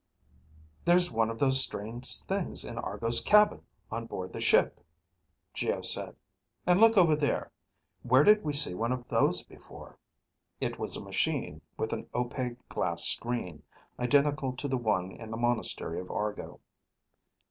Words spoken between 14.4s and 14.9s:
to the